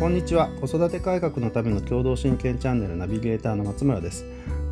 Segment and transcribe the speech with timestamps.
[0.00, 0.48] こんにちは。
[0.62, 4.24] 子育て改革のための共同親権チャンネルナビゲーターの松村です。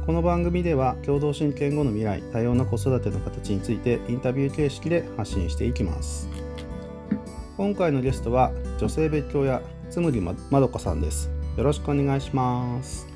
[0.07, 6.31] この番組では共同親権後の未来多様な子育ての形についてインタビュー形式で発信していきます。
[7.59, 9.61] 今回のゲストは女性別居屋
[9.91, 11.29] つむぎまどかさんです。
[11.59, 13.07] よろしくお願いします。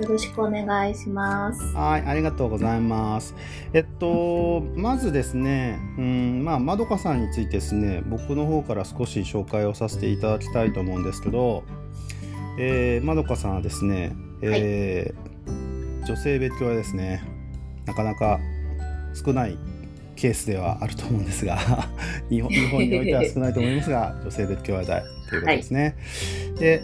[0.00, 1.62] よろしくお願いします。
[1.74, 3.34] はい、ありがとうございます。
[3.72, 11.64] えっと、まずですね、うん、まあ、まどかさんについてですね、僕の方から少し紹介をさせていただきたいと思うんですけど、
[12.58, 15.28] えー、まどかさんはですね、えー
[16.08, 17.22] 女性別居はですね、
[17.84, 18.40] なかなか
[19.12, 19.58] 少ない
[20.16, 21.58] ケースではあると思うんですが、
[22.30, 25.96] 日本においては少ないと思いますが、女性別居は大ということですね。
[26.58, 26.82] で、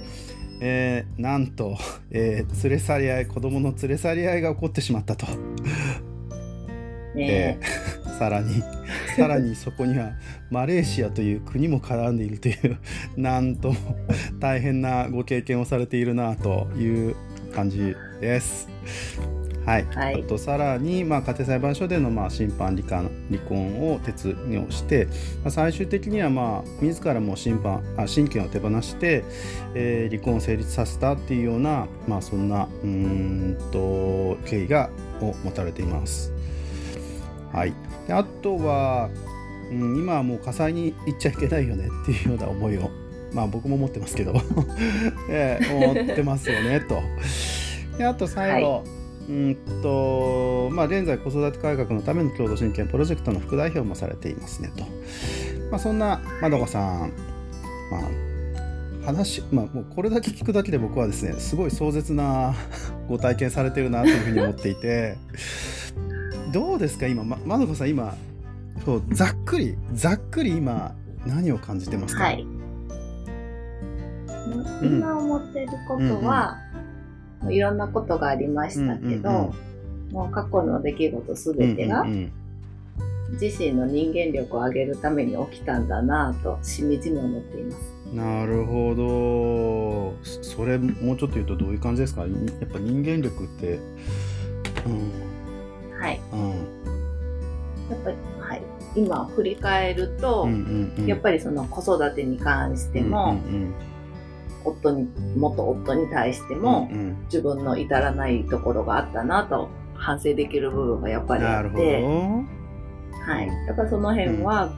[0.67, 1.77] えーなんと、
[2.11, 5.27] えー連れ去り合い子供の連れ去り合いが起こってしまったと、
[7.15, 8.63] えねーさらに
[9.15, 10.13] さらにそこには
[10.51, 12.79] マレーシアという国も絡んでいるという
[13.17, 13.77] なんとも
[14.41, 17.15] 大変なご経験をされているなという
[17.55, 18.67] 感じです。
[19.67, 20.23] はい、はい。
[20.23, 25.07] あとさらに、まあ、家庭裁判所での、まあ、審判離婚離婚を決議をして、
[25.43, 29.25] まあ、最終的には、まあ、自らも審判あ親権を手放して、
[29.75, 36.33] えー離婚を成立させたっていうような、まあ、そんなうーんと経緯がを持たれています。
[37.53, 37.73] はい、
[38.07, 39.09] であとは、
[39.71, 42.91] うん、今はもう火災に行っちゃいけないよねっていうような思いを、
[43.33, 44.35] まあ、僕も持ってますけど、
[45.31, 47.01] えー思ってますよねと。
[47.97, 48.85] であと最後、
[49.29, 54.85] うんとまあ、現在子育て改革のための共同親権プロジェクトの副代表もされていますねと、
[55.71, 57.13] まあ、そんなまどかさん、
[57.91, 57.99] ま
[59.03, 62.55] あ、話、まあ、もうこれだけ聞くだけで僕はですねすごい壮絶な
[63.09, 65.17] ご体験されてるなというふうに思っていて。
[66.53, 68.15] どうですか今ままどかさん今
[68.85, 70.95] そうざっくりざっくり今
[71.27, 72.47] 何を感じてますか、はい。
[74.83, 76.59] 今思ってることは、
[77.51, 79.53] いろんなことがありましたけど、うんうん
[80.13, 82.33] もう過去の出来事すべてがうんうん
[83.41, 87.77] 自身の人間力を上げるために起きたんだなぁとしみじみ思っています。
[88.13, 90.15] うんなるほど。
[90.23, 92.27] そそれもうちょっと言うとどういう感じですか？
[92.27, 93.81] にやっぱ人間力って
[94.87, 95.99] うん。
[95.99, 96.21] はい。
[96.33, 96.51] うん。
[96.51, 96.55] や
[97.97, 98.63] っぱり、はい。
[98.95, 101.07] 今振り返ると、うんうんうん。
[101.07, 103.75] やっぱりその子育てに関しても、うん
[104.65, 107.17] 夫に、元夫に対しても、うんうん。
[107.25, 112.07] 自分の至らないところがあったなと反省できる部分がやっぱりあって、ど。
[112.07, 113.67] はい。
[113.67, 114.73] だからその辺は、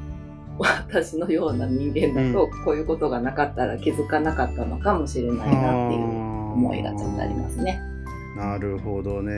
[0.59, 6.03] 私のような人間だと、こういうことがなかったら気づかなかったのかもしれないなっていう
[6.57, 7.79] 思いがちょっとありますね。
[8.37, 9.35] なるほどね。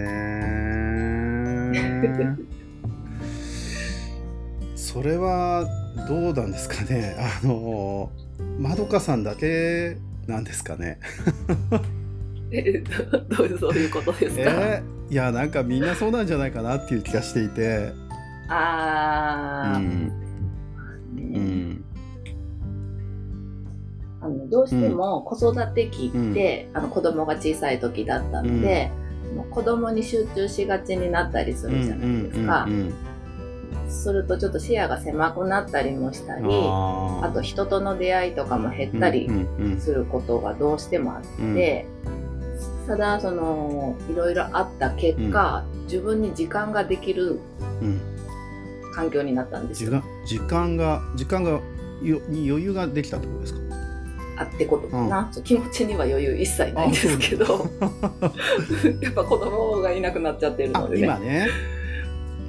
[4.75, 5.67] それは
[6.09, 7.17] どうなんですかね。
[7.19, 8.11] あの
[8.59, 9.97] まどかさんだけ
[10.29, 11.01] なんですかね。
[12.51, 17.93] えど どういうそういうことですか、えーいやなんかみんなそうなんじゃないかなっていう気がしていて。
[18.49, 20.13] あー、うん。
[21.17, 21.39] うね。
[21.39, 21.85] ん。
[24.21, 28.91] あのどうしても子育て期って、あの子供が小さい時だったので、
[29.35, 32.65] もう子供に集中しがちになったりするじゃないですか。
[32.65, 32.95] うんうんうん
[33.89, 39.81] するとちょっと視野が狭くなったりもしたり、あと人との出会いとかも減ったりうんうんうん。
[39.81, 41.23] することがどうしてもあっ
[41.55, 41.87] て、
[42.87, 47.41] ただそのいろいろあった結果、自分に時間ができる
[47.83, 48.01] うん。
[48.95, 49.91] 環境になったんですよ。
[49.91, 51.61] 時間時間が時間が
[52.03, 53.61] よに余裕ができたってことですか？
[54.39, 57.45] あってことかな、そう気持ちには余裕一切ないんですけど。
[59.03, 61.03] やっぱ子供がいなくなっちゃってるあのでね。
[61.05, 61.49] 今ね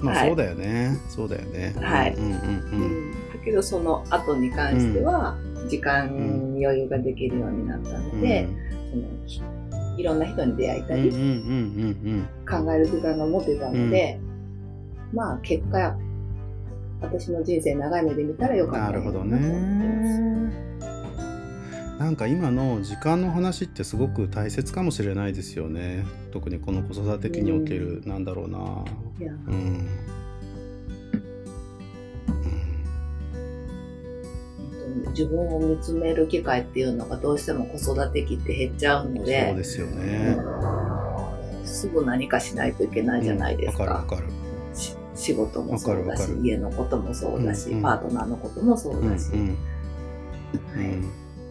[0.01, 0.27] まあはい。
[0.29, 1.73] そうだよね、そうだよね。
[1.79, 2.13] はい。
[2.13, 3.09] うんうんううん。
[3.09, 5.37] ん、だけどその後に関しては
[5.67, 6.07] 時間
[6.55, 8.47] に余裕ができるようになったので、
[8.91, 9.03] その
[9.97, 14.19] いろんな人に出会えたり、考える時間が持てたので、
[15.13, 15.97] まあ結果
[17.01, 20.68] 私の人生長い目で見たらようんかったなるほどなと思ってます。
[21.99, 26.05] ねなんか今の時間の話ってすごく大切かもしれないですよね。
[26.31, 28.85] 特にこの子育て期における、なんだろうな。
[29.47, 29.87] うん。
[35.09, 40.37] 自分を見つめる機会っていうのがどうしても子育て期って減っちゃうのそうでですよね。
[41.65, 43.83] すぐ何かしないといけないじゃないですか。
[43.83, 44.33] わかるわかる。
[44.73, 47.83] し仕事もそうだし家のこともそうだし、うんうん。
[47.83, 49.57] パートナーのこともそううんだし、うんはい、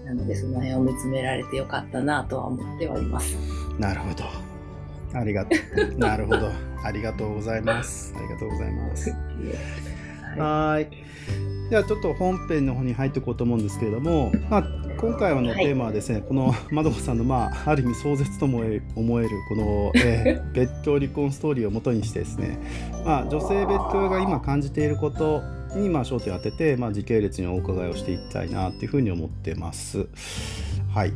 [0.08, 3.37] なのでその辺を見つめられてよかったなとは思ってはいます。
[3.78, 4.25] なるほど。
[5.12, 5.55] ありがと
[5.94, 5.94] う。
[6.00, 6.50] なるほど。
[6.82, 8.14] ありがとうございます。
[8.16, 9.14] ありがとうございます。
[10.38, 10.88] はい。
[11.69, 14.64] ではちょっと本編の方に入っていこうと思うんですけれども、まあ、
[14.96, 18.62] 今回のテーマはですね、はい、このまどこさんの、まあ、ある意味壮絶とも
[18.96, 22.58] 思えるこの、えー、 別居離婚ストーリーをもとにしてですね、
[23.05, 25.43] まあ、女性別居が今感じていること
[25.76, 29.99] にまあ焦点を当てて、まあ、時系列にお伺いをしていきたいなっていうふうに思ってます。
[29.99, 30.09] はい、
[30.94, 31.12] はい、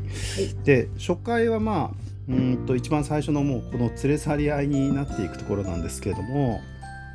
[0.65, 1.97] で初回はまあ
[2.29, 6.61] うんと一番最初のもうこの連れ去り合いになっていくところなんですけれども、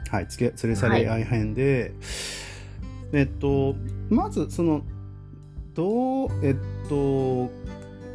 [0.09, 1.93] はい、連れ去り合い編で、
[3.11, 3.75] はい、えっと
[4.09, 4.81] まずその
[5.73, 6.55] どうえっ
[6.89, 7.49] と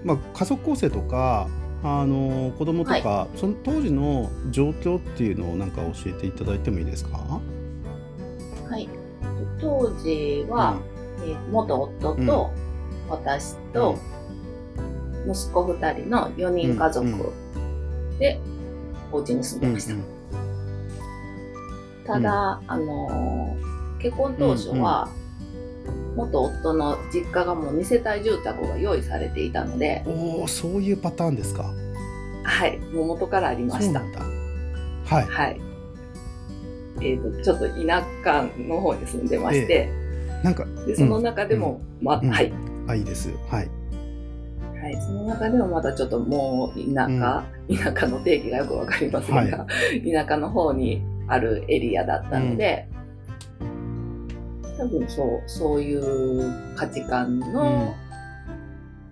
[0.04, 1.48] まあ家族構成とか
[1.84, 7.40] あの子供とか、はい、その当時の状況っていうのをなんか教えていただいてもいいですか？
[8.68, 8.88] はい
[9.60, 10.78] 当時は、
[11.18, 12.50] うん、えー、元夫と
[13.08, 13.98] 私と、
[15.26, 17.32] 息子2人の4人家族
[18.18, 18.40] で
[19.12, 19.94] お家に住んでました。
[22.14, 25.08] ただ、あのー、結婚当初は、
[26.16, 31.64] 元夫の実家がもう2世帯住宅が用意されていたのでおおそういうパターンですか。
[32.44, 34.00] はいもう元からありました。
[34.00, 35.71] はい、はい
[37.02, 42.52] えーと、ちょっと田舎の方に住んでまして、えー、なんかでその中でも、うん、ま、うん、はい。
[42.88, 43.70] あいいですはい。
[44.82, 52.88] はい、その中でもまだちょっともう田舎、うん、田舎の定義がよくわかりませんが、はい、田舎の方にあるエリアだったので、
[53.60, 54.28] うん、
[54.76, 57.94] 多分そうそういう価値観の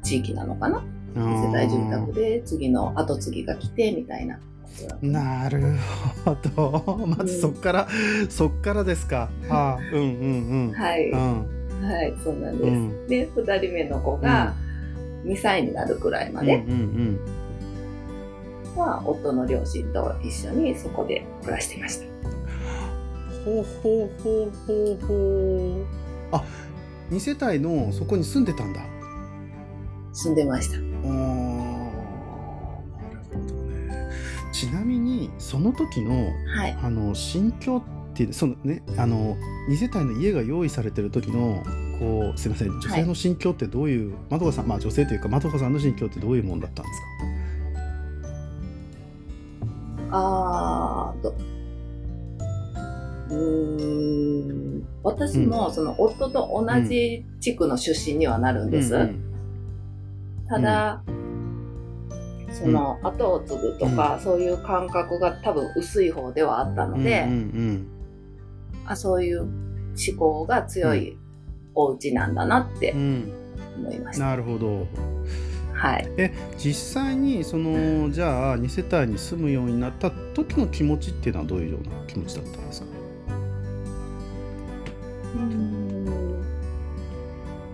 [0.02, 0.82] 地域なのかな、
[1.14, 4.40] うん、世帯住宅で次の後継ぎが来てみたいな。
[5.02, 5.76] なる
[6.24, 7.06] ほど。
[7.06, 7.88] まずそっから、
[8.22, 9.30] うん、そっからですか。
[9.48, 10.72] はあ、うんうんうん。
[10.72, 11.10] はい。
[11.10, 11.18] うん、
[11.82, 12.64] はい、そうなんで
[13.06, 13.08] す。
[13.08, 14.54] で、二人目の子が、
[15.24, 16.64] 2歳になるくらいまで
[18.76, 22.06] は、夫の両親と一緒にそこで暮らしていました。
[23.44, 25.14] ほうほうほうほうほ
[25.82, 25.86] う。
[26.32, 26.44] あ、
[27.10, 28.80] 2世帯のそこに住んでたんだ。
[30.12, 30.76] 住んでました。
[30.76, 31.49] ああ、
[34.52, 37.82] ちなみにその時の、はい、あの心境
[38.12, 39.36] ってそのねあの
[39.68, 41.62] 2世帯の家が用意されてる時の
[41.98, 47.06] こうすみません女性の心境ってどういう、はい、まどかさんまあ女性というかまどかさんの心境ってどういうもんだったんですか？
[50.12, 51.34] あーと
[53.30, 59.20] うん私もその夫と同じ地区の出身にはなるんです、うんうん、
[60.48, 61.19] ただ、うん、
[62.52, 67.88] その後を継ぐとか、そういう感覚が多分薄い方ではあったので、うんうんうん、
[68.86, 71.16] あそういう思考が強い
[71.74, 74.26] お家なんだなって思いました。
[74.26, 74.86] なるほど。
[75.72, 82.86] はい、え実際にそのじゃあ2世帯に住むようになった時の気持ちっていうのはどういうような気持ちだったんですか？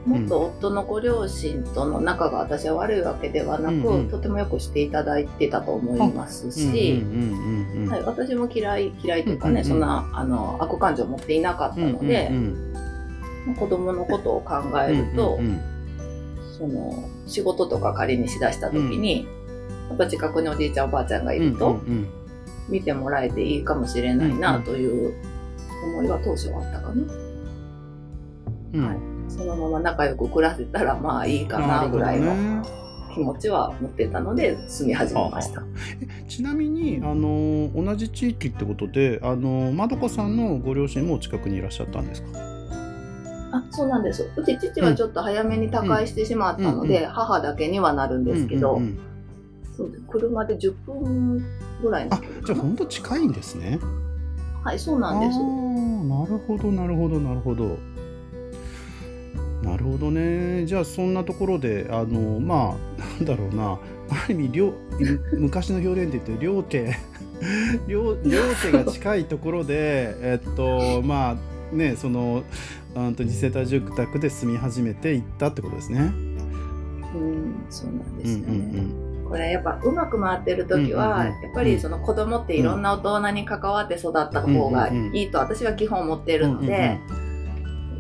[0.07, 7.05] 元夫のご両親との仲が私は悪いわけではなく、うんうん、とてもよくしていただいてたと思いますし
[8.05, 12.43] 私も嫌い嫌いというかね、うんうんうん、そんなあの悪感情を持っていなかったので、うんうん
[13.49, 13.55] うん。
[13.55, 15.61] 子供のことを考えると、うんうんうん、
[16.59, 19.27] その仕事とか仮にしだした時に、
[19.89, 21.81] やっぱ近くにおじいちゃんおばあちゃんがいると、
[22.69, 25.15] 見てもらえていいかもしれないなという
[25.85, 26.95] 思いは当初はあったかな。
[28.75, 28.97] うん、はい、
[29.29, 32.65] そのまま仲良く暮らせたらまあいいかなぐらいの。
[33.15, 35.63] 気持ちは持ってたので住み始めました。
[36.29, 42.29] ちなみにあの同じ地域ってことであのまどかさんのご両親も近くにいらっしゃったんですか？
[43.53, 44.31] あそうなんです。
[44.37, 48.83] うち父はちょっと早めに他界してしまったので、うん、母だけにはなるんですけど、
[50.11, 51.43] 車で10分
[51.81, 53.79] ぐらいのあじゃあ本当近いんですね。
[54.63, 55.39] はいそうなんです。
[55.39, 57.79] なるほどなるほどなるほど
[59.67, 60.65] なるほどね。
[60.67, 63.79] じゃあそんなところであのまあなんだろうな。
[64.09, 64.73] ある意味両
[65.37, 66.97] 昔の表現で言って両家
[67.89, 72.45] 両両家が近いところでえっとまあねその
[72.95, 76.13] うんと二世帯住宅で住み始めていったってことですね。
[77.15, 78.47] うんそうなんですよね。
[78.49, 87.26] うんうんうん、これやっぱうまく回ってる時は、うんうんうん、やっぱりその子供っていろんな大人に関わって育った方がいいと私は基本思ってるので、うんうん、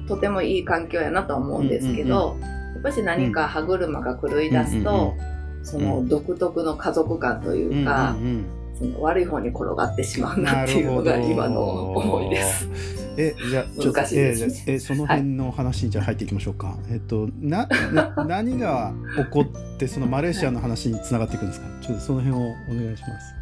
[0.08, 2.36] とてもいい環境やなと思うんですけど、
[2.74, 5.14] やっぱし何か歯車が狂い出すと、
[5.62, 8.16] その独特の家族感というか、
[8.78, 12.68] その悪い方に転がってしまうなっていうのが今の思いです。
[13.18, 14.34] えじゃあちょっと、え
[14.66, 16.68] えその辺の話にじゃ入っていきましょうか。
[16.68, 21.66] はい、えっとなな 何が起こってそのマレーシアの話につながっていくんですか？
[21.80, 23.34] ちょっとその辺をお願いします。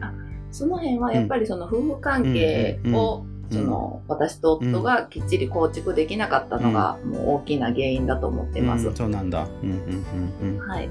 [0.00, 0.12] あ
[0.50, 8.90] その辺はやっぱりその夫婦関係をその、私と夫がきっちり構築できなかったのが、もう大きな原因だと思ってます。
[8.94, 9.46] そうなんだ。
[9.62, 10.88] うんうんうんはい。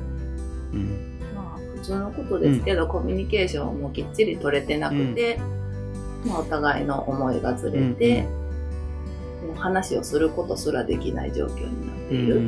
[0.74, 5.40] うん、まあ、普通のことですけど、コミュニケーションもきっちり取れてなくて、
[6.26, 8.24] まあ、お互いの思いがずれて、
[9.46, 12.42] もう話をすることすらできない状況になっている。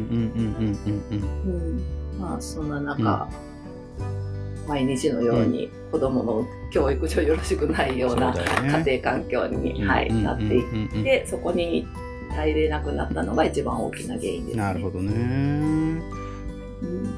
[2.20, 3.28] まあ、そんな中、
[4.68, 11.86] 毎日のように子供の教育上よろしくないような家庭環境に、はい、なっていって、そこに
[12.30, 15.12] 耐えれなくなったのが一番大きな原因です、ね、なるほどね。
[16.82, 17.14] うん、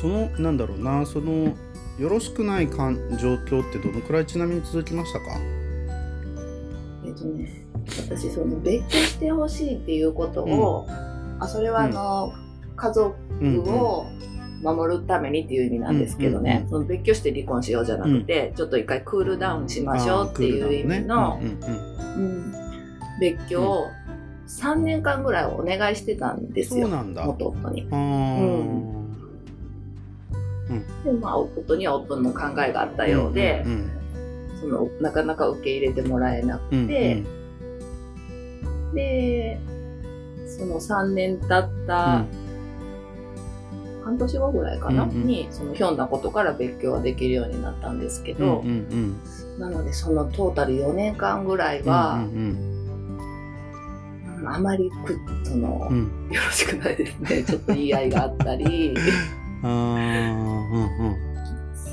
[0.00, 1.54] そのなんだろうなその
[1.98, 5.26] よろしくないかん状況ってどのくらいちなみに続きましたか？
[7.04, 7.66] えっとね
[8.08, 12.32] 私その別居してほしいっていうことを、うん、あそれはあの、
[12.68, 13.14] うん、家族
[13.70, 21.40] を、うん守るためにっていう意味なんですけどね、うんうんうん、その別居して離婚しようじゃなくて、うん、ちょっと一回クールダウンしましょうっていう意味の、
[23.20, 23.88] 別居を
[24.46, 26.88] 3年間ぐらいお願いしてたんですよ。
[26.88, 27.82] 元夫に。
[27.82, 28.96] うん。
[31.04, 33.90] でまあ夫には夫の考えがあったようで、うんうん、
[34.60, 36.82] そのなかなか受け入れてもらえなくて、うん
[38.88, 39.60] うん、で
[40.48, 42.24] その3年経った、
[44.06, 49.20] 半年後ぐらいかな、うんうん、にそのひょんなことから別居はできるようになったんですけど、うんうん
[49.54, 52.30] うん、なのでそのトータル4年間ぐらいは、うんうん
[54.38, 57.42] うん、あまりくその、うん、よろしくないですね。
[57.42, 58.94] ちょっと言い合いがあったり。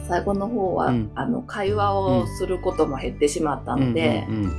[0.07, 4.27] 最後の方は、うん、あの会話をすることも減ってしまったので。
[4.29, 4.51] うんうんうん。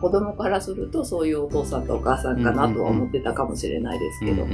[0.00, 4.44] 子供からするとそういうお父さんとお母さんかなとは思ってたかもしれないですけど。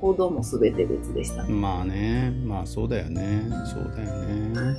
[0.00, 2.32] 行動も全て別でした、ね、まあね。
[2.44, 3.42] まあそうだよね。
[3.66, 4.76] そうだよね。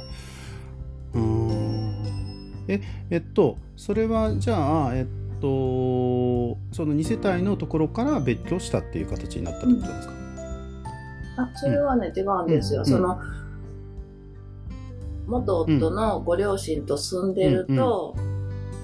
[1.13, 1.61] うん。
[2.67, 5.05] ええっとそれはじゃあえっ
[5.41, 5.47] と
[6.71, 13.19] その2世帯のところから別居したっていう形になったってことですか、うん、あそれはね、うん、違うんですよ、うん、その
[15.27, 18.15] 元夫のご両親と住んでると、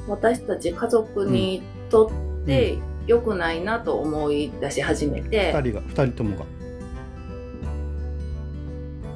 [0.07, 5.53] 私たち家族にとって、良くないなと思い出し始めて。
[5.53, 6.45] 2人が2人ともが。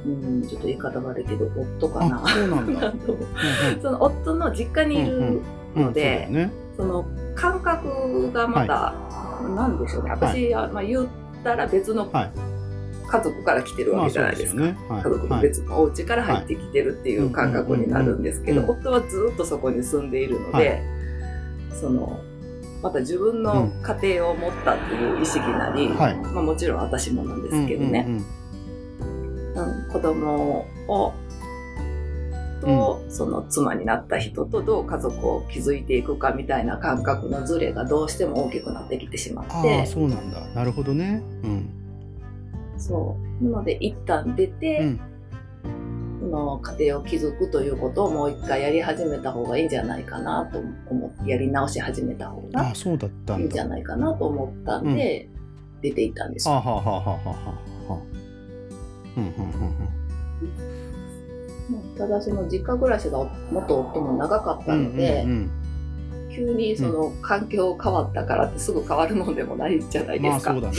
[0.04, 2.26] うんちょっと言い方悪いけど夫かな。
[2.26, 2.92] そうなんだ。
[3.80, 5.40] その夫の実家にいる
[5.76, 6.34] ので、うん。
[6.34, 10.10] うんうんね、その感覚がまた、はい、なんでしょうね。
[10.10, 11.06] 私は、まあ、言っ
[11.44, 12.10] たら別の、
[13.06, 14.86] 家族から来てるわけじゃないですか、まあすね。
[14.88, 20.82] はい、家族の別のお家から入ってきてるっていう感覚になるんですけど、夫はずっとそこに住んでいるので、
[21.72, 22.20] その
[22.82, 31.14] また自分の家庭を持ったっていう意識なり、うんまあ、もちろん私もなんですけどね、うん、うん、子供を
[32.62, 39.86] と、その妻になった人とどう家族を築いていくかみたいな感覚のズレがどうしても大きくなってきてしまって。
[39.86, 40.40] そうなんだ。
[40.54, 41.68] なるほどね、うん、
[42.78, 43.44] そう。
[43.44, 45.00] なので一旦出て、うん
[46.32, 50.58] の家庭を築くということをもう一回やり始めた方がいいんじゃないかなと
[50.90, 52.72] 思ってやり直し始めた方が
[53.38, 55.28] いいんじゃないかなと思ったんで、
[55.82, 56.54] 出ていたんですよ。
[56.54, 58.02] はははははは。
[61.98, 63.18] ただその実家暮らしが
[63.50, 65.61] 元夫も長かったので、うんうんうん
[66.34, 70.52] 急にその環境変わったからってすぐ変わるもんでもないじゃないですか。
[70.52, 70.76] まあそうだね。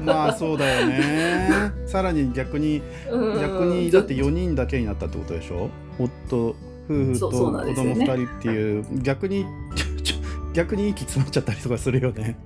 [0.04, 1.72] まあそうだよね。
[1.86, 5.70] さらに逆に逆にだって4人だけになったってことでしょ？
[5.98, 6.54] 夫夫
[6.88, 9.46] 婦と子供2人っていう、ね、逆に
[10.54, 12.38] 逆に息詰まっちゃったりとかするよね。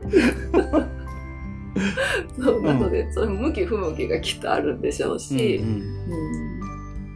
[2.39, 6.17] そうなので、うん、そういう向き不向きがきっとあるんでしょうし、うんうん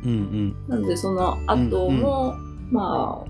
[0.03, 3.30] うんうん、なのでその後も、うんうん、まあ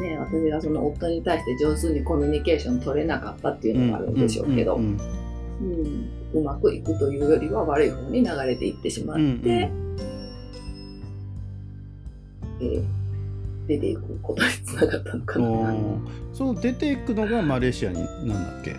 [0.00, 4.98] ね、私がその夫に対して上手にコミュニケーション取れなかったっていうのがあるんでしょうけど、うん、
[6.32, 12.84] うまくいくというよりは悪い方に流れていってしまって、うんうん、えー、
[13.66, 15.74] 出ていくことにつながったのかな。
[16.32, 18.74] その出ていくのがマレーシアになんだっけ？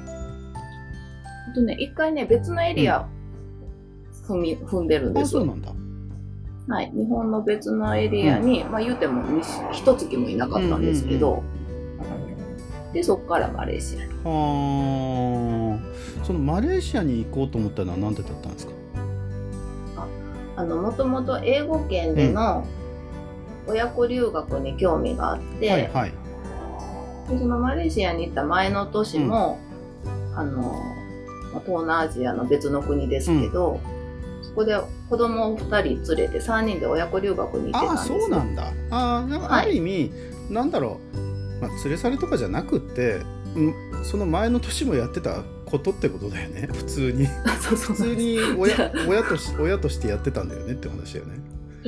[1.53, 3.08] とね、一回ね、別のエリア
[4.27, 5.41] 踏み、踏んでるんですよ。
[5.41, 5.73] そうなんだ。
[6.67, 9.22] はい、日本の別のエリアに、うん、まあ言うても
[9.72, 14.13] 一月もいなかったんですけど、うんうん、でそこからマレーシアに。
[14.24, 15.79] は
[16.22, 16.24] あ。
[16.24, 18.74] そのマレーシアに行こうと思ったのは何でだったんですか？
[20.55, 22.65] あのもともと英語圏での
[23.67, 26.13] 親子留学に興味があって、はいはい、
[27.29, 29.60] でそのマレーシアに行った前の年も、
[30.36, 30.82] あの
[31.65, 33.82] 東南アジアの別の国ですけど、
[34.55, 34.75] こで
[35.10, 35.65] 子供を2
[36.03, 38.74] 人連れて3人で親子留学に行ってたんですあそうなんだ。
[38.91, 41.17] あなんかある意味、はい、なんだろう、
[41.62, 43.22] まあ、連れ去りとかじゃなくって
[44.03, 46.67] その前の年もやってたことってことだよね。
[46.74, 47.25] 普通に。
[47.25, 51.39] 普通に親親とし親としてやってたんだよねって話だよね。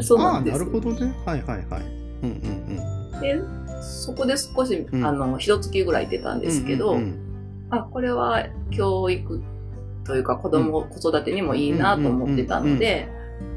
[0.02, 1.16] そうなんですあなるほどね。
[1.26, 1.82] はいはいはい。
[2.24, 3.22] うんうんうん。
[3.22, 3.40] で
[3.82, 7.16] そこで少し、うん、あの一月ぐらい出たんですけど、うんうんうん、
[7.70, 9.42] あこれは教育
[10.06, 13.08] というか子供、うん、子育てにもいいなと思ってたので、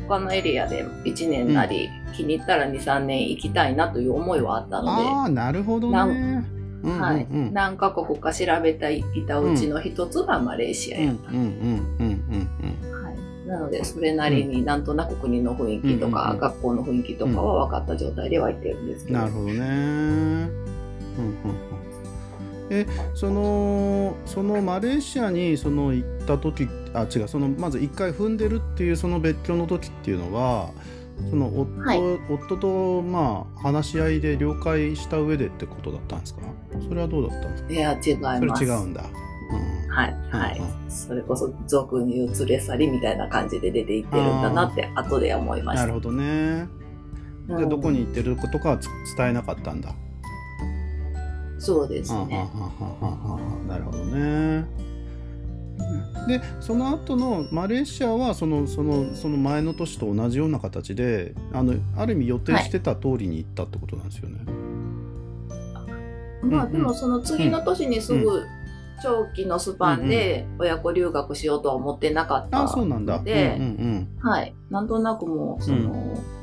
[0.09, 6.45] 他のエリアで1年なり、気に入ったら23年行きたいなという思いはあったのでなるほどね。
[6.83, 11.33] はい、何カ国か調べていたうちの一つがマレーシアやった。
[13.49, 20.49] なのでそれなりになんとなく国の雰囲気とか、学校の雰囲気とかは分かった状態では行ってるんですけど、なるほどね、うん
[21.19, 21.68] うん
[22.71, 30.71] えそのそのマレーシアにその行った時あ違うそのまず一回踏んでるっていうその別居の時っていうのは
[31.31, 31.99] その夫はい、
[32.31, 36.43] 夫とまあ話し合いで了解した上でってことだったんですか？
[36.89, 37.73] それはどうだったんですか？
[37.73, 38.65] いや違います。
[38.65, 40.15] それ違うんだ、うん、はい。
[40.31, 45.83] はい、うん、それこそ俗に移れ去りみたいな感じで出ていってるんだなって後で思いました。
[45.83, 46.69] なるほどね。
[47.49, 48.77] で、どこに行ってることかは
[49.17, 49.95] 伝えなかったんだ
[51.59, 52.49] そうですね
[53.67, 54.89] なるほどね
[56.27, 64.41] でその後のマレーシアはそのそのその前の年と同じような形であのある意味予定してた通りに行ったってことなんですよね。
[65.75, 65.85] は
[66.43, 68.45] い、まあ、でもその次の年にすぐ
[69.03, 73.59] 長期のスパンで親子留学しようとは思ってなかったので、
[74.21, 76.38] はい、なんとなくもうその、うん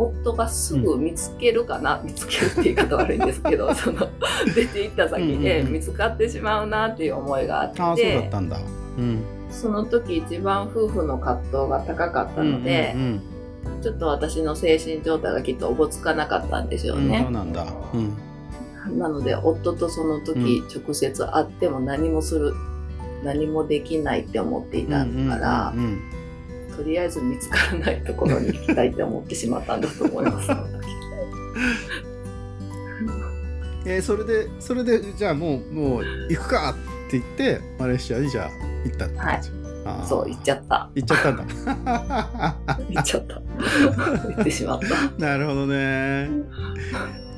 [0.00, 4.08] 夫がすぐ見つけるかな、うん、見つけるって言い方悪いんですけど その
[4.54, 8.58] 出て行った先で見つかってしまうなっていう思いがあって、あそうだったんだ、
[8.98, 13.20] うん、その時一番夫婦の葛藤が高かったので、うんうんうん。
[13.82, 17.20] ちょっと私の精神状態がきっとおぼつかなかったんでしょうね。
[17.22, 17.66] そうなんだ。
[17.92, 22.54] うん、なので夫とその時直接会っても何もする、
[23.22, 26.19] 何もできないって思っていたから、うんうんうんうん
[26.80, 30.48] とりあえず見つからないところに行きたいって思ってしまったんだと思います。
[33.84, 38.50] えー、それでそれでじゃあもうもう行くかって言ってマレーシアにじゃあ
[38.86, 39.50] 行ったって感じ、
[39.84, 40.90] はい、そう行っちゃった。
[40.94, 41.44] 行っちゃったんだ。
[42.88, 43.34] 行っちゃった。
[43.34, 43.42] 行
[44.40, 44.86] ってしまった。
[45.22, 46.30] なるほどね。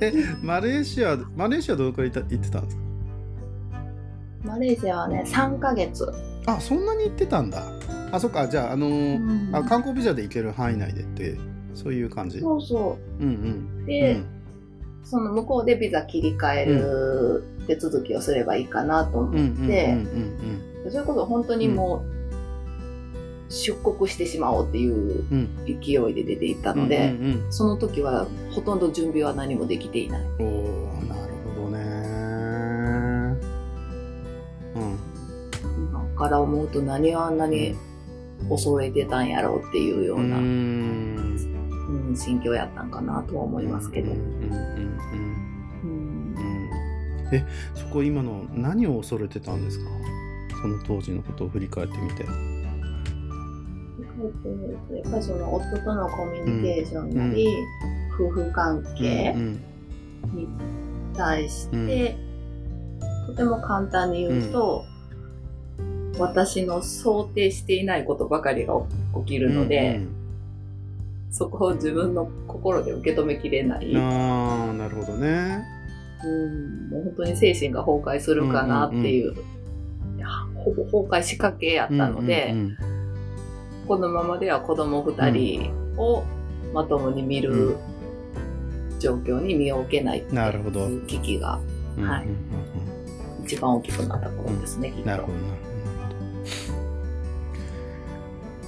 [0.00, 2.82] えマレーシアマレーシアどのくらい行ってたんですか？
[4.44, 6.06] マレーシアはね3か月。
[6.46, 7.64] あそんなに行ってたんだ
[8.12, 11.36] あそっかじゃああのーうん、あ観光ビザで行ける範囲内でって
[11.74, 12.38] そういう感じ？
[12.40, 13.32] そうそう、うんう
[13.82, 14.26] ん、で、うん、
[15.02, 19.96] その向こうでビザ切り替える手続きをすればいいかなと思って。
[20.90, 25.24] それこそ本当にもう、出国してしまおうっていう
[25.64, 30.20] 勢いで出ていったので、うんうんうん、その時はほとんど準備は何もできていない。
[30.40, 30.42] お
[31.06, 31.78] なるほどね。
[34.74, 34.98] うん。
[35.88, 37.38] 今から思うと何はあん
[38.48, 44.12] 恐れてたんやろうっていうような、うん、心境やったんかなとは思いますけど。
[47.32, 49.86] えそこ今の何を恐れてたんですか？
[50.60, 52.24] その当時のことを振り返ってみて。
[52.24, 52.28] や
[55.08, 60.46] っぱりその夫とのコミュニケーションなり、うん、夫婦関係に
[61.16, 62.16] 対して、
[63.26, 64.84] とても簡単に言うと、
[66.18, 68.74] 私の想定していないことばかりが
[69.24, 70.08] 起きるので、うんうん、
[71.30, 73.96] そこを自分の心で受け止めきれない。
[73.96, 75.64] ああ、なるほどね。
[76.24, 79.46] うん、もう本当に精神が崩壊するかなっていう、うんうんうん、
[80.54, 82.76] ほぼ崩壊しかけやったので、うんうんうん、
[83.88, 86.22] このままでは子供二人を
[86.72, 87.76] まともに見る
[88.98, 91.58] 状況に身を置けないっていう危機が、
[91.98, 95.71] はい、一番大きくなったことですね、なるほど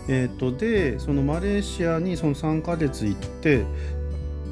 [0.09, 3.65] えーと、でそのマレーシアにその3ヶ月行って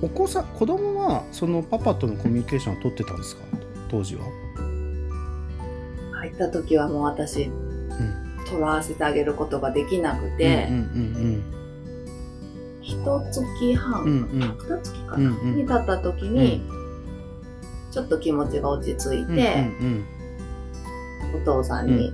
[0.00, 3.42] お子さん子供はそのパパとのコミュニケーションを取ってたんですか？
[3.90, 4.24] 当時は。
[6.12, 10.84] 入った時はもう私、うん、取らわせてあげることができなくて、うんうんう
[11.38, 11.42] ん
[12.84, 12.96] 一
[13.30, 16.62] 月半、うんうん、二月かな、うんうん、に経った時に、
[17.92, 19.36] ちょっと気持ちが落ち着いて、うんうん
[21.32, 22.12] うん、お父さんに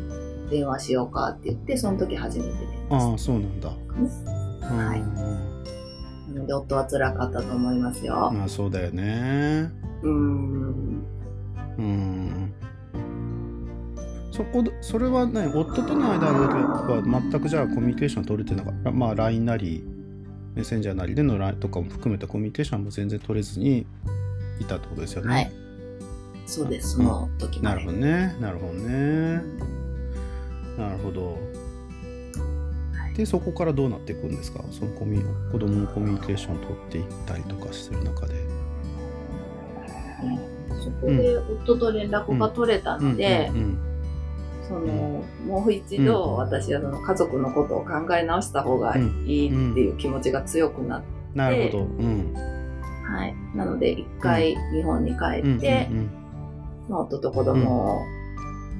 [0.50, 3.68] 電話しようかって言って、その時初めて電話ああ、そうなんだ。
[3.68, 6.32] はい。
[6.32, 8.30] なので、夫は辛かったと思いますよ。
[8.32, 9.70] まあ、そうだよね。
[10.02, 11.04] うん。
[11.78, 12.52] うん。
[14.38, 19.82] そこそれはね夫との間は全くじゃあコミュニケーション取れてなかったまあ LINE なり
[20.54, 23.84] メッセンジャーなりでの LINE とかも含めたコミュニケーションも全然取れずに
[24.60, 25.34] いたってことですよね。
[25.34, 25.52] はい。
[26.46, 28.36] そうです、その時なるほどね。
[28.40, 29.42] なるほどね。
[30.78, 31.36] なるほど。
[33.16, 34.62] で、そこからどうなっていくんですか？
[34.70, 38.34] そのコミ子供のコミュニケーションを取っていったりとかする中で。
[40.80, 43.50] そこで夫と連絡が取れたので、
[44.66, 49.00] そのもう一度私はその家族のことを考え直した方がい
[49.46, 51.86] いっていう気持ちが強くなって、なるほど、
[53.04, 55.88] はい、なので一回日本に帰って、
[56.88, 58.00] まあ、夫と子供を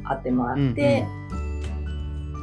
[0.04, 1.06] 会ってもらって、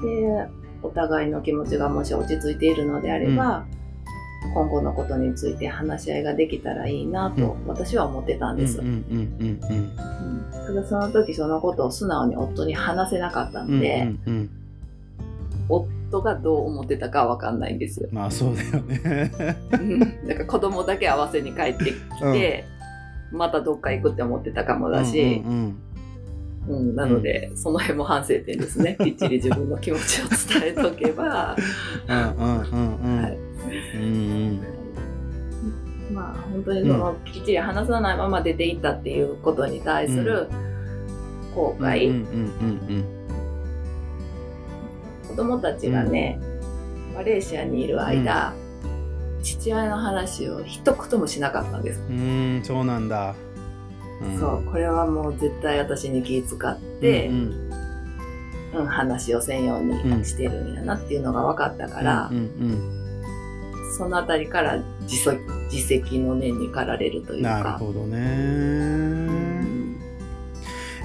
[0.01, 0.47] で
[0.83, 3.65] お互いの気持ちがもし落ち着いているのであれば、
[4.53, 8.77] 今後のことについて話し合いができたらいいなと私は思ってたんです。
[8.77, 14.07] ただその時そのことを素直に夫に話せなかったので、
[15.67, 18.09] 夫がどう思ってたかわかんないんですよ。
[18.11, 19.31] まあそうだよね。
[20.27, 21.93] だから子供だけ合わせに帰ってき
[22.31, 22.65] て、
[23.31, 25.77] うん、またどっか行くって思ってたかもだし、うん、うんうん、
[26.67, 28.97] なので、うん、その辺も反省点ですね。
[28.99, 30.25] きっちり自分の気持ちを
[30.59, 31.55] 伝えとけば。
[36.11, 40.47] まあ本当にその、きっちり話さないまま出ていったっていうことに対する
[41.53, 42.25] 後悔。
[45.27, 46.39] 子供たちがね、
[47.13, 48.53] マレーシアにいる間、
[49.43, 52.01] 父親の話を一言もしなかったんです。
[52.09, 53.35] うん、そうなんだ。
[54.39, 57.71] そうこれはもう絶対私に気遣って、うん、
[58.73, 62.45] うん、話をせんようにしてるんやなっていうのが分かったから、うんうんう
[63.91, 65.17] ん、そのあたりから自
[65.71, 67.49] 自責の念に駆られるというか。
[67.49, 68.17] なるほどね。
[68.17, 68.21] う
[69.31, 69.95] ん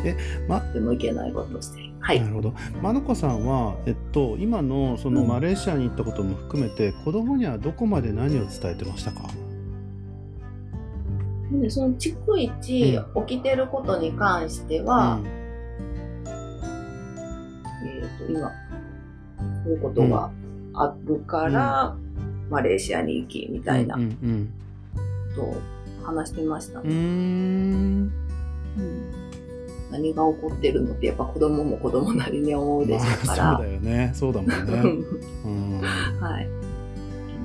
[0.05, 0.17] え、
[0.49, 1.91] ま、でもいけないことをしてる。
[2.01, 2.55] はい、なるほど。
[2.81, 9.29] まのこさんは、えっと、今のそのマレーシアに行ったことも含めて、うん、子供にはどこまで何を伝えてましたか？
[11.53, 15.27] でその逐一起きてることに関しては、うん、
[17.87, 18.55] えっ、ー、と、今、こ
[19.67, 20.31] ういうことが
[20.75, 24.03] あるから、うん、マレーシアに行き、みたいなこ
[25.35, 25.61] とを
[26.05, 26.89] 話してましたね。
[26.89, 28.13] うん、
[29.91, 33.45] 何が起こってるのってやっぱ子供も子供なりに思うでしょうから。
[33.45, 34.13] まあ、そうだよね。
[34.15, 34.55] そうだもんね。
[36.21, 36.49] はい。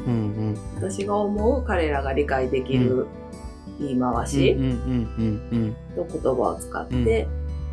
[0.06, 0.16] うんう
[0.52, 3.08] ん、私が思う彼らが理解できる、
[3.80, 4.56] 言い回し
[5.96, 7.28] と言葉を使って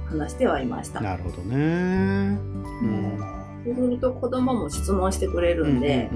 [0.06, 1.00] 話してはいました。
[1.00, 1.56] なるほどね。
[1.56, 3.18] うん、
[3.64, 6.10] そうすると子供も質問してくれるんで、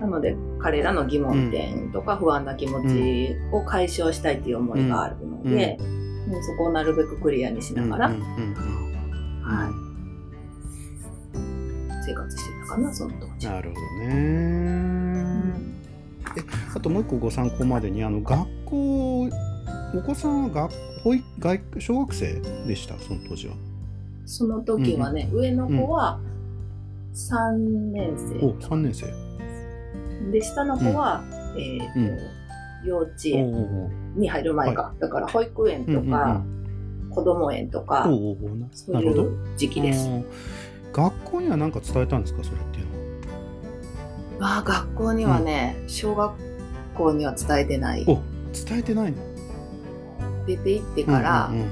[0.00, 5.78] なので彼らの疑問点とか不安な気持ちを解消したいっていう思いがあるので、
[6.28, 8.16] もうそこをなるべくクリアにしながら、はい、
[12.04, 13.46] 生活してたかなその当時。
[13.46, 14.95] なるほどね。
[16.36, 16.42] え
[16.74, 19.30] あともう一個ご参考までにあの学校
[19.94, 20.72] お子さんは学
[21.02, 22.98] 保育外小学生でした？
[22.98, 23.54] その当時は。
[24.24, 26.18] その時はね、うん、上の子は
[27.14, 27.52] 3
[27.92, 29.06] 年生、うん、お3年生。
[30.32, 31.22] で下の子は、
[31.54, 32.22] うん、えっ、ー、と、
[32.84, 36.42] 幼稚園に入る前か、だから保育園とか、
[37.10, 38.04] 子供園とか
[38.72, 40.08] そういう時期です。
[40.92, 42.42] 学校には何か伝えたんですか？
[42.42, 42.85] それっていうの
[44.38, 46.32] はあ学校にはね、うん、小学
[46.94, 48.04] 校には伝えてない。
[48.06, 48.20] お
[48.52, 49.18] 伝えてないの？
[50.46, 51.70] 出て行ってから、うんうんうん、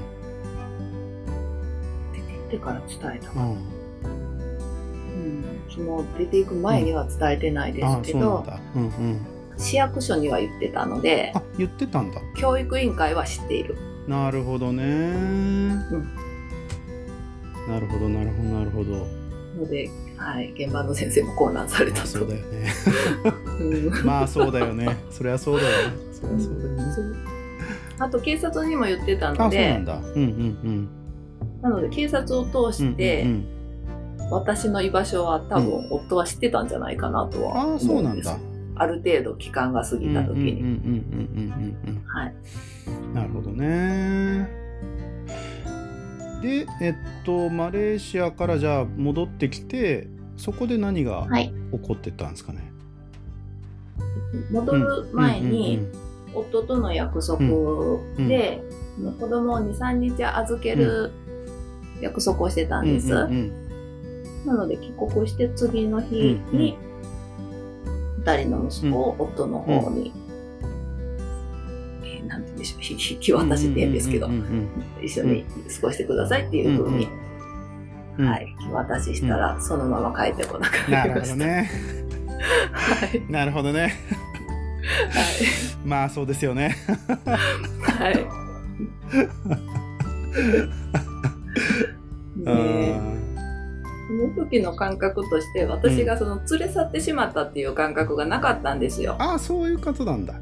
[2.13, 3.29] 出て行ってから伝えた。
[3.31, 9.25] か、うん、うん、その出ていく前には伝えてないですけど、うんうん、
[9.57, 12.19] 市役所には言ってたのであ言ってたんだ。
[12.37, 13.77] 教育委員会は知っている。
[14.07, 15.79] なるほどね、うん、
[17.67, 19.07] なるほどなるほどなるほど
[19.57, 22.07] のではい、現場の先生も混乱されたと。
[22.07, 22.71] そうだよね。
[24.05, 24.97] まあそうだよね。
[25.11, 25.93] そりゃそうだよね。
[26.11, 26.83] そりゃそうだよね。
[27.99, 29.99] あと警察にも言ってたので、な
[31.61, 33.45] なので警察を通して、うんうん
[34.19, 38.29] うん、私の居場所は多分夫は知ってたんじゃないかなとは思うんです。
[38.29, 38.37] あ
[38.77, 41.03] ある程度期間が過ぎた時に。
[42.07, 42.35] はい。
[43.13, 44.64] なるほどね。
[46.41, 52.59] で、えっと、マレーシアからじゃあ戻ってきて、そこで何が起こってたんですかね？
[53.97, 54.03] は
[54.49, 55.87] い、戻る前に、
[56.33, 57.45] 夫との約束で、
[58.99, 59.07] うん。
[59.07, 61.11] うん、子供を2、3日預ける
[62.01, 63.09] 約束をしてたんです。
[64.45, 66.77] なので帰国して次の日に、
[68.23, 70.11] 2人の息子を夫の方に
[72.35, 74.29] なんて言うんでしょう、引き渡しって言うんですけど、
[75.01, 75.45] 一緒に
[75.81, 77.07] 過ごしてくださいっていうふうに
[78.17, 81.35] はい、渡ししたら、そのまま帰ってこなくなりました。
[81.35, 81.71] なるほどね。
[82.71, 83.31] はい。
[83.31, 83.81] なるほどね。
[83.81, 83.93] はい。
[85.85, 86.75] まあそうですよね。
[87.25, 88.15] はい。
[92.37, 93.15] ね
[94.07, 99.15] その時の感覚として私がその連れ去ってしまったっていう感覚がなかったんですよ。
[99.19, 100.35] うん、ああそういうことなんだ。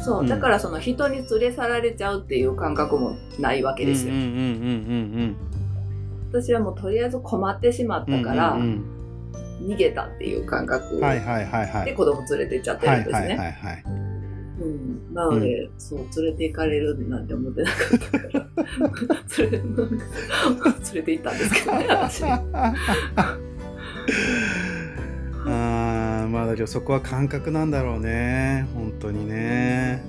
[0.00, 4.14] そう、だからその人に連れ去られちゃうっていう感覚もないわけですよ。
[6.30, 8.56] 私はもうとりあえず困ってしまったから、
[9.60, 13.84] 逃げたっていう感覚で子供連れてっちゃってるんですね。
[14.60, 18.46] うん、なので、うん、そう連れて行かれるなんて思ってなかったから
[19.38, 19.76] 連れ 連
[20.94, 22.22] れて行ったんですけどね私。
[25.46, 28.68] あまあだけどそこは感覚なんだろうね。
[28.74, 30.04] 本当にね。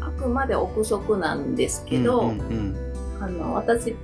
[0.00, 2.76] あくまで憶測なんですけど、うんうんうん、
[3.20, 3.94] あの私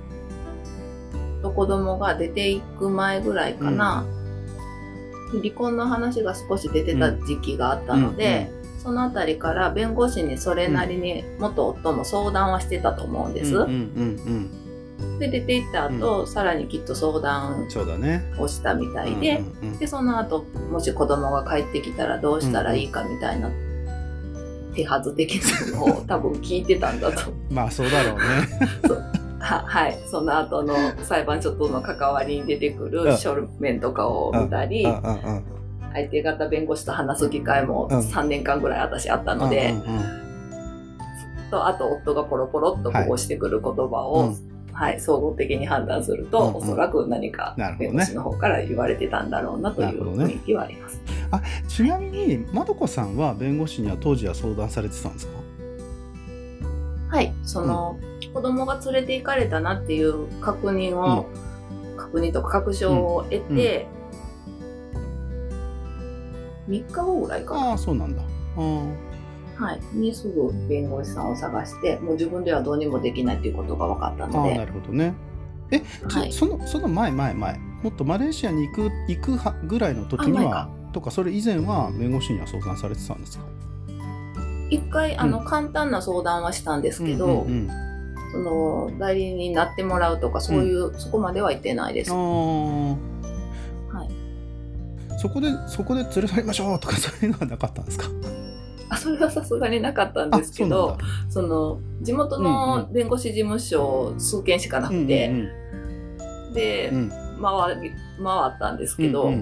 [1.41, 4.05] と子供が出ていく前ぐらいかな、
[5.33, 13.55] うん、離婚の話が少し出てた時期があったので、うんうん、その辺りから弁護士にそれなりに元夫も相談はしてたと思うんです。
[13.55, 14.58] うんうんうんうん
[15.19, 17.67] で出て行った後、うん、さらにきっと相談
[18.37, 23.49] をしたみたいで、ねうんうんうん、でその後もし子供が帰ってきたらどうしたらいいかみたいな
[24.75, 25.39] 手はず的
[25.71, 27.31] なのを 多分聞いてたんだと。
[27.49, 28.21] まあそうだろうね。
[29.39, 34.85] ははい、その後の裁判所との関わりに出てくる書面とかを見たり、
[35.93, 39.73] 相手方弁護士と話す機会も3年間ぐらい私あったので、
[41.49, 44.33] とあと夫がポロポロっとこうしてくる言葉を
[44.79, 50.95] はい、総合的に判断すると、うんうん、おそらく何か弁護士の方から言われてたんだろうなという雰囲気はあります。
[50.99, 55.33] ね、あちなみにまどこさんは弁護士には当時は相談されてたんですか？
[57.09, 61.27] はいその、うん、子供が連れて行かれたなっていう確認を、
[61.91, 63.85] うん、確認とか確証を得て、
[66.69, 67.71] うん、3日後ぐらいかな。
[67.71, 68.23] ああそうなんだ。
[68.57, 69.08] うん
[69.59, 74.57] はい、にすぐ弁護士さんを探してもう自分ではどうにもできないっていうことが分かったので。
[74.57, 75.13] なるほどね。
[75.71, 83.43] え、はい、そのその前前前もっとマレーシアに行く行くはぐらいの時にはとかそれ以前は弁護士には相談されてたんですか？
[84.69, 87.69] 一回あの、うん、簡単な相談はしたんですけど、うんうんうん、
[88.31, 92.11] その代理人になってもらうとかそういう、うん、そこまでは言ってないです。
[92.11, 92.97] は
[94.07, 98.05] い、そこでそこで連れ去りましょうとかそういうのはなかったんですか？
[98.89, 100.97] あそれはさすがになかったんですけど
[101.29, 105.49] その地元の弁護士事務所数件しかなくて、うん
[106.47, 107.09] うん、で、うん、
[107.41, 107.91] 回り
[108.23, 109.33] 回ったんですけど、うん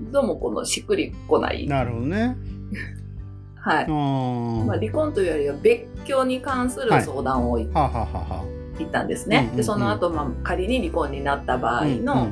[0.00, 1.66] うん、どうもこのしっくりこない。
[1.66, 2.36] なるほどね。
[3.60, 3.88] はい。
[3.88, 9.50] まあ、離婚というよりは別居に関する相談を行ったんですね。
[9.56, 12.28] で、その後、まあ、仮に離婚になった場合の、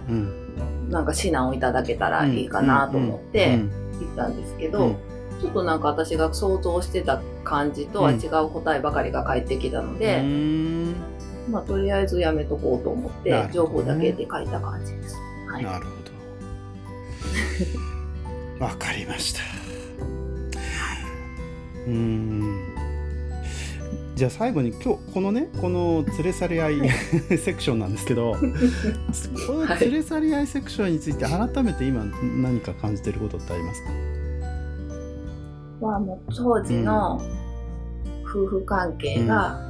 [0.89, 3.59] なんか指南をいただけたらいいかなと思って
[4.01, 4.95] 行ったんですけど、
[5.41, 10.95] ちょっとなんか私が想像してた感じとは違う答えばかりが返ってきたので、うん、
[11.51, 15.17] まあとりあえずやめとこうと思って、ね、情報だけで書いた感じです。
[15.49, 15.91] はい、なるほ
[18.59, 18.65] ど。
[18.65, 19.41] わかりました。
[21.87, 22.77] うん。
[24.17, 26.89] じゃあ最後に今日このねこの連れ去り合い
[27.39, 28.33] セクションなんですけど
[29.47, 32.03] この連れ去り合いセクションについて改めて今
[32.43, 34.16] 何か感じてることってありますか、は
[35.81, 37.21] もう当時の
[38.25, 39.61] 夫婦関係が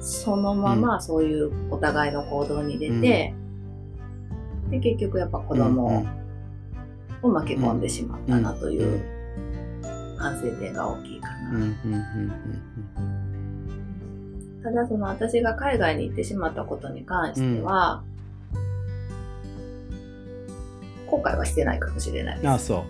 [0.00, 3.34] そのままそういうお互いの行動に出て、
[4.70, 6.04] で結局やっぱ子供
[7.22, 9.02] を巻き込んでしまったなという
[10.18, 11.34] 反省点が大きいかな。
[14.62, 18.02] ただその私が海外に行ってしまったことに関しては、
[21.06, 22.48] 後悔はしてないかもしれないです。
[22.48, 22.82] あそう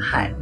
[0.00, 0.34] はい。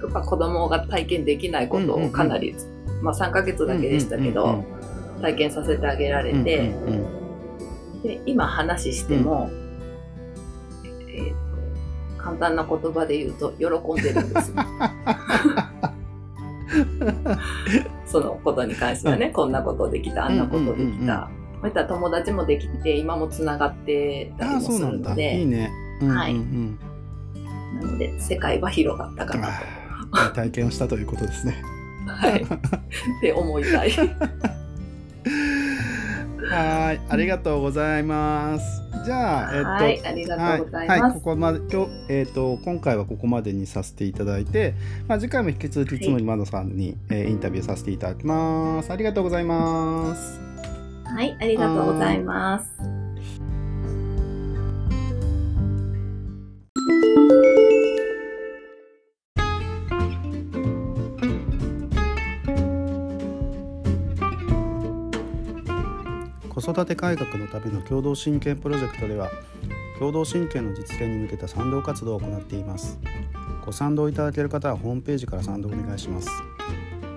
[0.00, 2.54] やっぱ子供が体験できないことをかなり、
[3.02, 4.64] まあ3ヶ月だけでしたけど、
[5.20, 6.74] 体験させてあげられて、
[8.02, 9.50] で今話しても、
[11.08, 14.54] えーと、簡単な言葉で言うと喜んでるんです。
[18.06, 21.28] そのことに関してはね、こんなことできた、あんなことできた。
[21.60, 25.38] こういった友達もできて、今もつながってたりもするので。
[25.38, 25.72] いいね。
[26.00, 26.40] はい、な
[27.82, 29.78] ので世界は広がったかなと。
[30.34, 31.62] 体験をしたということですね。
[32.06, 32.42] はい。
[32.42, 32.46] っ
[33.20, 33.90] て思いたい。
[36.50, 37.00] はい。
[37.08, 38.82] ありがとうございます。
[39.04, 40.90] じゃあ、えっと、はい、ありがとうございます。
[40.90, 44.74] はい、はい、ここまで、今日、えっと、今回はここまでにさせていただいて、
[45.06, 48.90] まあ、次回も引き続き、いつも今野さんに、えー、インタビューさせていただきます。
[48.92, 50.40] ありがとうございます。
[51.04, 52.97] はい、ありがとうございます。
[66.70, 69.30] 育て改革のための共同親権プロジェクトでは
[69.98, 73.00] 共同親権の実現に向けた賛同活動を行っています
[73.64, 76.28] ご賛同いただける方はホームページから賛同お願いします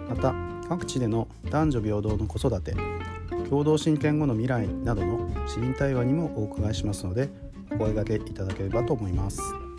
[0.08, 0.34] また
[0.70, 2.74] 各地での男女平等の子育て
[3.50, 7.30] 共同親権後の未来などの市民対話にもお伺いしますので
[7.72, 9.71] お声掛けいただければと思います。